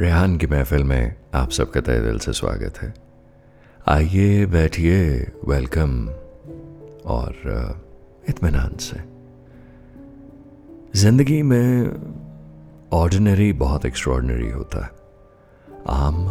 [0.00, 2.94] रेहान की महफिल में आप सबका तय दिल से स्वागत है।
[3.88, 6.08] आइए, बैठिए वेलकम
[7.06, 7.34] और
[8.28, 8.96] इतमान से।
[11.00, 11.90] ज़िंदगी में
[12.92, 14.90] ऑर्डिनरी बहुत एक्स्ट्रॉर्डनरी होता है।
[15.88, 16.24] आम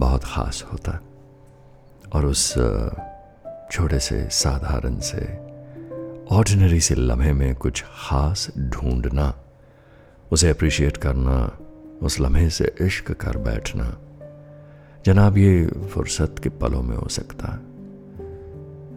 [0.00, 1.00] बहुत ख़ास होता है।
[2.12, 2.52] और उस
[3.72, 5.26] छोटे से साधारण से
[6.36, 9.34] ऑर्डिनरी से लम्हे में कुछ ख़ास ढूंढना,
[10.32, 11.58] उसे अप्रिशिएट करना
[12.02, 13.98] उस लम्हे से इश्क कर बैठना।
[15.06, 17.68] जनाब, ये फुर्सत के पलों में हो सकता। है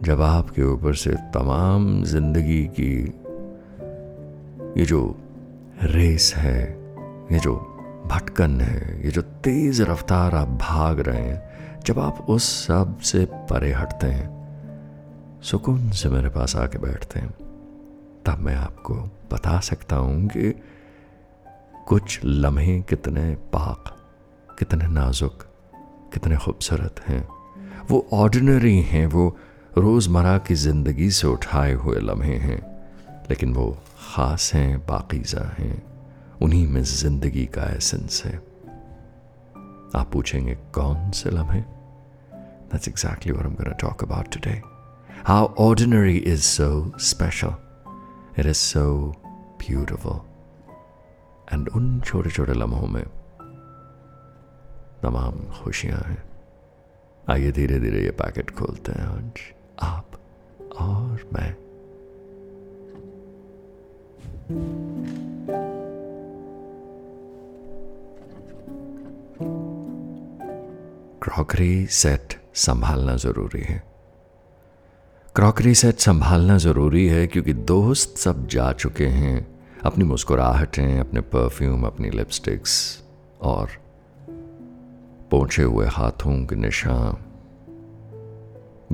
[0.01, 3.13] जब आपके ऊपर से तमाम ज़िंदगी की
[4.81, 5.17] ये जो
[5.83, 6.63] रेस है,
[7.31, 7.55] ये जो
[8.05, 11.49] भटकन है, ये जो तेज रफ्तार आप भाग रहे हैं,
[11.85, 14.41] जब आप उस सबसे परे हटते हैं,
[15.43, 17.29] सुकून से मेरे पास आके बैठते हैं,
[18.25, 18.93] तब मैं आपको
[19.33, 20.63] बता सकता हूँ कि
[21.91, 23.89] कुछ लम्हे कितने पाक,
[24.59, 25.43] कितने नाजुक,
[26.13, 27.27] कितने खूबसूरत हैं
[27.89, 29.25] वो ऑर्डिनरी हैं, वो
[29.77, 32.59] रोज़मर्रा की ज़िंदगी से उठाए हुए लम्हे हैं,
[33.29, 33.67] लेकिन वो
[34.03, 35.83] ख़ास हैं, बाकीज़ा हैं
[36.41, 38.35] उन्हीं में ज़िंदगी का एसेंस है
[39.95, 41.63] आप पूछेंगे, कौन से लम्हे
[42.71, 44.61] That's exactly what I'm going to talk about today.
[45.25, 47.57] How ordinary is so special.
[48.37, 49.13] It is so
[49.59, 50.30] beautiful.
[51.53, 53.03] And उन छोटे छोटे लम्हों में
[55.03, 56.23] तमाम खुशियाँ हैं
[57.29, 59.31] आइए धीरे धीरे ये पैकेट खोलते हैं आज
[59.79, 60.11] आप
[60.79, 61.55] और मैं
[71.21, 73.83] क्रॉकरी सेट संभालना ज़रूरी है।
[75.35, 79.50] क्रॉकरी सेट संभालना ज़रूरी है क्योंकि दोस्त सब जा चुके हैं।
[79.85, 83.03] अपनी मुस्कुराहटें, अपने परफ्यूम अपनी लिपस्टिक्स
[83.41, 83.69] और
[85.31, 87.17] पोछे हुए हाथों के निशान,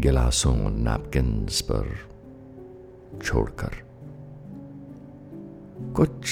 [0.01, 1.99] गिलासों नैपकिन्स पर
[3.23, 3.71] छोड़कर।
[5.95, 6.29] कुछ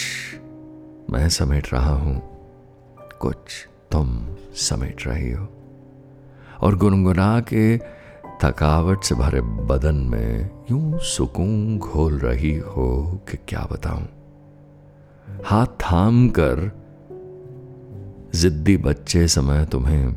[1.09, 2.21] मैं समेट रहा हूँ,
[3.19, 5.47] कुछ तुम समेट रही हो।
[6.61, 7.77] और गुनगुना के
[8.43, 14.07] थकावट से भरे बदन में यूँ सुकून घोल रही हो कि क्या बताऊँ।
[15.45, 16.71] हाथ थाम कर
[18.35, 20.13] जिद्दी बच्चे समय तुम्हें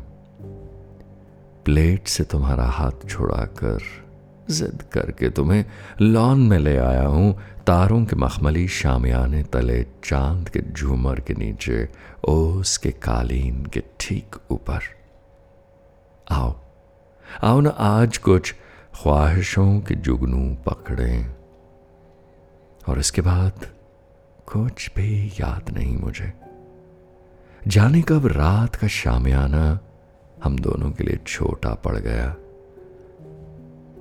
[1.65, 3.79] प्लेट से तुम्हारा हाथ छुड़ाकर
[4.49, 5.65] जिद करके तुम्हें
[6.01, 11.89] लॉन में ले आया हूँ। तारों के मखमली शामियाने तले, चाँद के झूमर के नीचे,
[12.27, 14.79] ओस के कालीन के ठीक ऊपर।
[16.31, 16.55] आओ
[17.43, 18.55] आओ ना आज कुछ
[19.03, 21.35] ख्वाहिशों के जुगनू पकड़ें।
[22.89, 23.78] और इसके बाद
[24.53, 26.33] कुछ भी याद नहीं मुझे।
[27.67, 29.79] जाने कब रात का शामियाना
[30.43, 32.29] हम दोनों के लिए छोटा पड़ गया।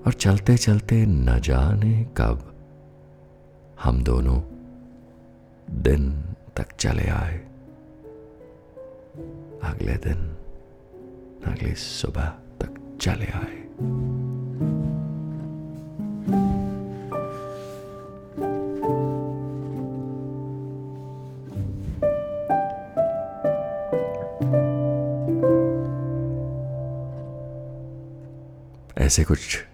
[0.07, 2.55] और चलते चलते न जाने कब
[3.83, 4.43] हम दोनों
[5.83, 6.25] दिन
[6.57, 7.39] तक चले आए।
[9.63, 10.37] अगले दिन,
[11.47, 12.29] अगली सुबह
[12.61, 13.69] तक चले आए।
[29.09, 29.65] ऐसे कुछ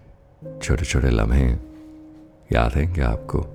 [0.62, 1.52] छोटे छोटे लम्हे
[2.52, 3.46] याद हैं क्या आपको?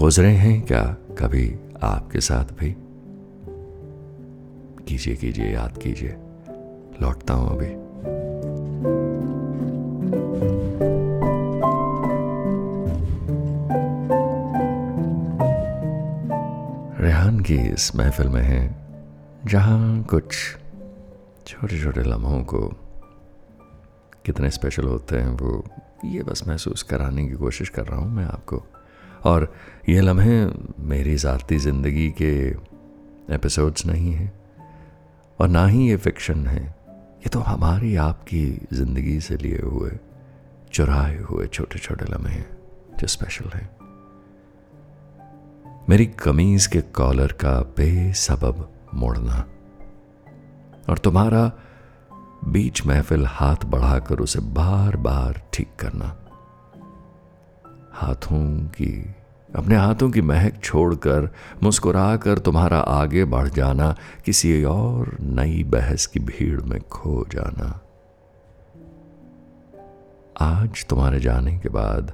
[0.00, 0.82] गुजरे हैं क्या
[1.18, 2.76] कभी आपके साथ भी?
[4.88, 6.16] कीजिए कीजिए, याद कीजिए।
[7.02, 7.66] लौटता हूँ अभी।
[17.04, 18.76] रेहान की इस महफिल में है
[19.46, 20.56] जहाँ कुछ
[21.46, 22.83] छोटे छोटे लम्हों को
[24.24, 25.64] कितने स्पेशल होते हैं वो,
[26.04, 28.62] ये बस महसूस कराने की कोशिश कर रहा हूँ मैं आपको।
[29.24, 29.52] और
[29.88, 30.44] ये लम्हे
[30.84, 32.34] मेरी ज़ाती ज़िंदगी के
[33.34, 34.32] एपिसोड्स नहीं हैं
[35.38, 39.90] और ना ही ये फिक्शन है। ये तो हमारी आपकी ज़िंदगी से लिए हुए,
[40.72, 42.46] चुराए हुए छोटे छोटे लम्हे हैं,
[42.98, 43.68] जो स्पेशल हैं।
[45.88, 49.44] मेरी कमीज़ के कॉलर का बेसबब मोड़ना
[50.88, 51.50] और तुम्हारा
[52.48, 56.16] बीच महफिल हाथ बढ़ाकर उसे बार बार ठीक करना।
[57.92, 59.14] हाथों की,
[59.56, 61.28] अपने हाथों की महक छोड़कर
[61.62, 67.80] मुस्कुराकर तुम्हारा आगे बढ़ जाना, किसी और नई बहस की भीड़ में खो जाना।
[70.40, 72.12] आज तुम्हारे जाने के बाद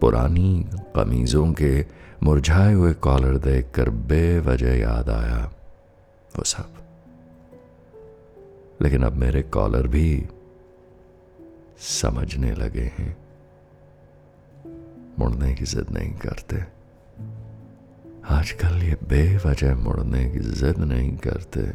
[0.00, 0.66] पुरानी
[0.96, 1.86] कमीजों के
[2.22, 5.44] मुरझाए हुए कॉलर देखकर बेवजह याद आया
[6.36, 6.75] वो सब।
[8.82, 10.28] लेकिन अब मेरे कॉलर भी
[11.78, 13.16] समझने लगे हैं।
[15.18, 16.76] मुड़ने की जिद नहीं करते।
[18.34, 21.72] आजकल ये बेवजह मुड़ने की जिद नहीं करते।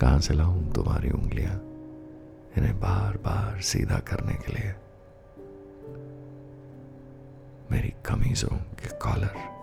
[0.00, 1.60] कहाँ से लाऊं तुम्हारी उंगलियाँ?
[2.58, 4.74] इन्हें बार बार सीधा करने के लिए।
[7.72, 9.54] मेरी कमीजों के कॉलर।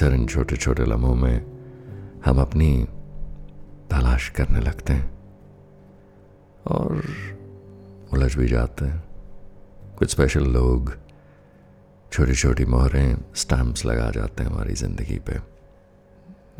[0.00, 1.38] अक्सर इन छोटे छोटे लम्हों में
[2.24, 2.84] हम अपनी
[3.90, 5.10] तलाश करने लगते हैं।
[6.66, 7.04] और
[8.12, 9.04] उलझ भी जाते हैं।
[9.98, 10.96] कुछ स्पेशल लोग
[12.12, 15.32] छोटी छोटी मोहरें स्टैम्प्स लगा जाते हैं हमारी ज़िंदगी पे।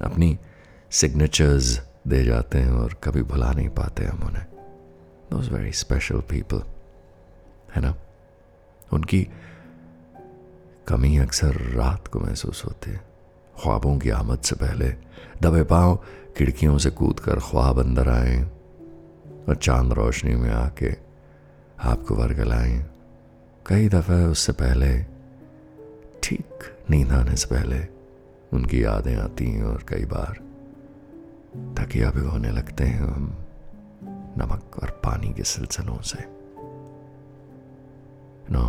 [0.05, 0.39] अपनी
[0.91, 4.47] सिग्नेचर्स दे जाते हैं और कभी भुला नहीं पाते हम उन्हें।
[5.31, 6.63] दोज वेरी स्पेशल पीपल
[7.77, 7.95] है ना?
[8.93, 9.29] उनकी
[10.89, 13.10] कमी अक्सर रात को महसूस होती है।
[13.63, 14.89] ख्वाबों की आमद से पहले
[15.43, 15.99] दबे पाँव
[16.37, 18.41] खिड़कियों से कूद कर ख्वाब अंदर आए
[19.49, 20.91] और चाँद रोशनी में आके
[21.81, 22.79] आपको वर्गलाएँ।
[23.67, 24.91] कई दफ़े उससे पहले,
[26.23, 27.81] ठीक नींद आने से पहले
[28.53, 30.41] उनकी यादें आती हैं और कई बार
[31.79, 33.37] तकिया भी होने लगते हैं हम
[34.39, 36.25] नमक और पानी के सिलसिलों से।
[38.53, 38.65] No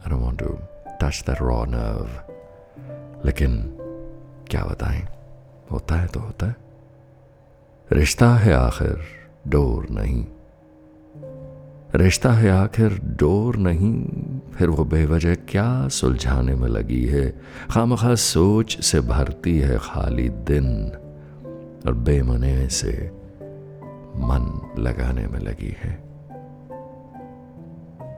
[0.00, 0.58] I don't want to
[1.02, 3.58] touch the raw nerve लेकिन
[4.52, 5.08] क्या बताएँ?
[5.72, 6.56] होता है तो होता है।
[7.92, 9.00] रिश्ता है आखिर,
[9.48, 10.26] डोर नहीं।
[11.94, 14.04] रिश्ता है आखिर, डोर नहीं,
[14.54, 17.30] फिर वो बेवजह क्या सुलझाने में लगी है?
[17.70, 20.86] खाम खामखा सोच से भरती है खाली दिन,
[21.86, 23.10] और बेमने से
[24.16, 26.02] मन लगाने में लगी है।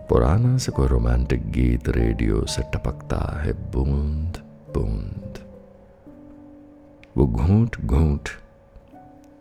[0.09, 4.37] पुराना से कोई रोमांटिक गीत रेडियो से टपकता है बूंद
[4.75, 5.24] बूंद।
[7.17, 8.29] वो घूंट घूंट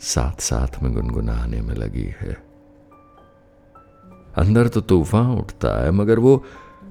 [0.01, 2.35] साथ साथ में गुनगुनाने में लगी है।
[4.37, 6.43] अंदर तो तूफ़ान उठता है, मगर वो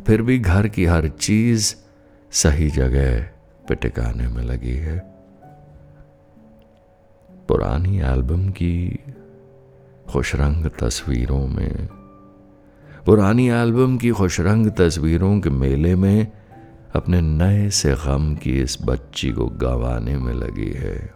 [0.07, 1.75] फिर भी घर की हर चीज़
[2.33, 3.23] सही जगह
[3.69, 4.99] पे टिकाने में लगी है।
[7.49, 8.99] पुरानी एल्बम की
[10.09, 11.87] खुशरंग तस्वीरों में,
[13.07, 16.27] पुरानी एल्बम की खुशरंग तस्वीरों के मेले में
[16.95, 21.15] अपने नए से गम की इस बच्ची को गंवाने में लगी है।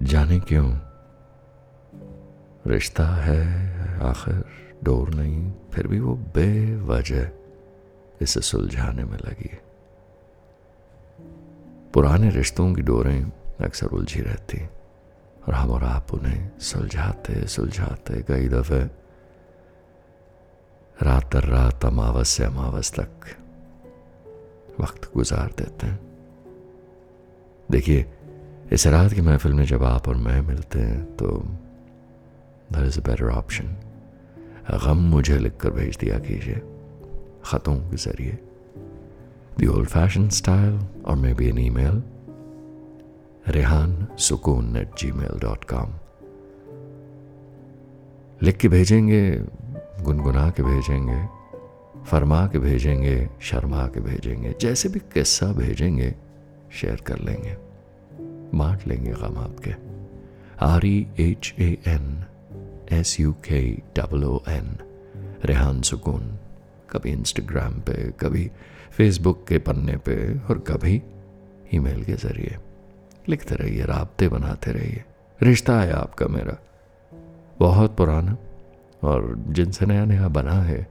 [0.00, 0.78] जाने क्यों?
[2.66, 3.40] रिश्ता है
[4.02, 4.44] आखिर,
[4.84, 7.28] डोर नहीं, फिर भी वो बेवजह
[8.20, 9.50] इसे सुलझाने में लगी
[11.92, 14.66] पुराने रिश्तों की डोरें अक्सर उलझी रहती,
[15.48, 19.05] और हम और आप उन्हें सुलझाते सुलझाते कई दफे
[21.02, 23.24] रात दर रात अमावस से अमावस तक
[24.80, 25.98] वक्त गुजार देते हैं
[27.70, 28.04] देखिए,
[28.72, 31.28] इस रात की महफिल में जब आप और मैं मिलते हैं तो
[32.72, 33.76] दर इज़ बेटर ऑप्शन
[34.84, 36.60] गम मुझे लिखकर भेज दिया कीजिए,
[37.44, 38.38] ख़तों के ज़रिए।
[39.58, 42.02] दी ओल्ड फ़ैशन स्टाइल और maybe an email
[43.48, 45.94] Rehan Sukoon at Gmail dot com
[48.42, 49.22] लिख के भेजेंगे
[50.02, 51.26] गुनगुना के भेजेंगे,
[52.04, 56.14] फरमा के भेजेंगे, शर्मा के भेजेंगे, जैसे भी किस्सा भेजेंगे,
[56.72, 57.56] शेयर कर लेंगे,
[58.58, 59.74] बांट लेंगे गम आपके।
[60.60, 62.24] R E H A N
[62.92, 64.76] S U K double O N
[65.44, 66.38] Rehan Sukoon,
[66.90, 68.50] कभी इंस्टाग्राम पे, कभी
[68.90, 71.02] फेसबुक के पन्ने पे, और कभी
[71.74, 72.56] ईमेल के ज़रिए।
[73.28, 75.04] लिखते रहिए, रबते बनाते रहिए।
[75.42, 76.58] रिश्ता है आपका मेरा।
[77.58, 78.36] बहुत पुराना।
[79.04, 80.88] और जिनसे नया नया बना है,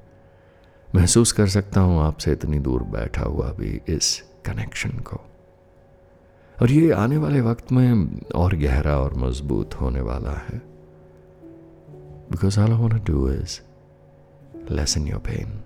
[0.95, 5.21] महसूस कर सकता हूँ आपसे इतनी दूर बैठा हुआ भी इस कनेक्शन को।
[6.61, 10.61] और ये आने वाले वक्त में और गहरा और मज़बूत होने वाला है।
[12.31, 13.59] Because I do is
[14.71, 15.63] lessen your pain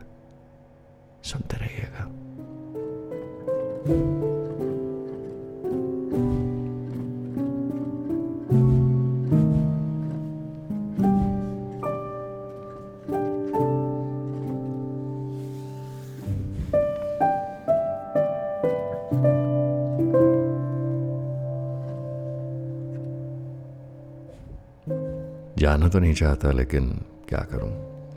[25.60, 27.72] जाना तो नहीं चाहता, लेकिन क्या करूँ?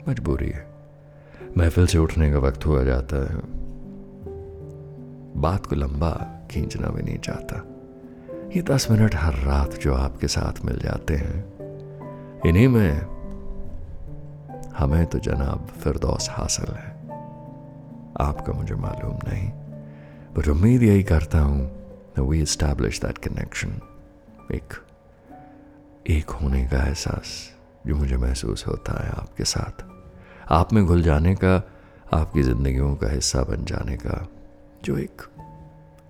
[0.09, 0.73] मजबूरी है।
[1.57, 3.41] महफिल से उठने का वक्त हुआ जाता है।
[5.41, 7.65] बात को लंबा खींचना भी नहीं चाहता।
[8.55, 11.53] ये दस मिनट हर रात जो आपके साथ मिल जाते हैं।
[12.45, 13.01] इन्हीं में
[14.77, 16.93] हमें तो जनाब फिरदौस हासिल है।
[18.21, 19.49] आपका मुझे मालूम नहीं
[20.37, 21.71] बट उम्मीद यही करता हूँ
[22.19, 23.69] वी इस्टेब्लिश दैट कनेक्शन
[24.51, 24.73] एक
[26.09, 27.53] एक होने का एहसास
[27.87, 29.83] जो मुझे महसूस होता है आपके साथ।
[30.51, 31.55] आप में घुल जाने का,
[32.13, 34.27] आपकी ज़िंदगियों का हिस्सा बन जाने का
[34.83, 35.21] जो एक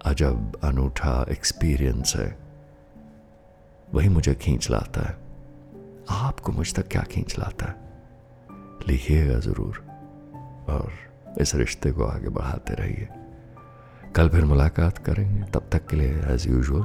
[0.05, 2.38] अजब, अनूठा एक्सपीरियंस है,
[3.93, 5.17] वही मुझे खींच लाता है।
[6.09, 7.75] आपको मुझ तक क्या खींच लाता है?
[8.88, 9.77] लिखिएगा ज़रूर
[10.69, 10.91] और
[11.41, 13.07] इस रिश्ते को आगे बढ़ाते रहिए।
[14.15, 16.83] कल फिर मुलाकात करेंगे। तब तक के लिए एज यूजल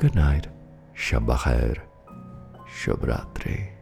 [0.00, 0.51] गुड नाइट
[0.96, 1.80] शब खैर
[2.84, 3.81] शुभ रात्रि